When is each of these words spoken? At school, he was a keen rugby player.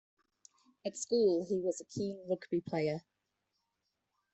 At 0.83 0.97
school, 0.97 1.45
he 1.45 1.59
was 1.59 1.79
a 1.79 1.85
keen 1.85 2.25
rugby 2.27 2.59
player. 2.59 3.03